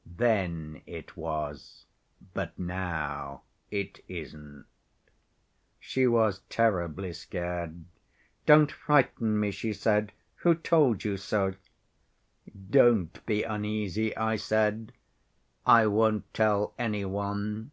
"'Then 0.04 0.82
it 0.84 1.16
was, 1.16 1.86
but 2.34 2.58
now 2.58 3.44
it 3.70 4.04
isn't.' 4.08 4.66
"She 5.80 6.06
was 6.06 6.40
terribly 6.50 7.14
scared." 7.14 7.82
'Don't 8.44 8.70
frighten 8.70 9.40
me!' 9.40 9.50
she 9.50 9.72
said. 9.72 10.12
'Who 10.42 10.54
told 10.54 11.02
you 11.02 11.16
so?'" 11.16 11.54
'Don't 12.70 13.24
be 13.24 13.42
uneasy,' 13.42 14.14
I 14.18 14.36
said, 14.36 14.92
'I 15.64 15.86
won't 15.86 16.34
tell 16.34 16.74
any 16.78 17.06
one. 17.06 17.70